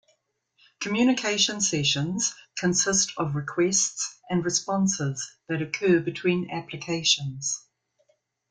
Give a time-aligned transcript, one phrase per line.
[0.79, 7.67] Communication sessions consist of requests and responses that occur between applications.